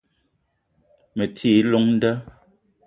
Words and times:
Me 1.15 1.25
ti 1.35 1.49
i 1.57 1.61
llong 1.69 1.89
nda 1.95 2.11